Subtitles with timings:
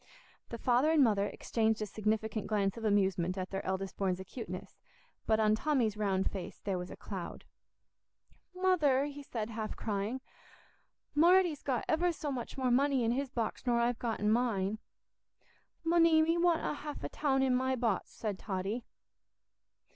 [0.49, 4.75] The father and mother exchanged a significant glance of amusement at their eldest born's acuteness;
[5.27, 7.45] but on Tommy's round face there was a cloud.
[8.55, 10.19] "Mother," he said, half crying,
[11.13, 14.79] "Marty's got ever so much more money in his box nor I've got in mine."
[15.83, 18.83] "Munny, me want half a toun in my bots," said Totty.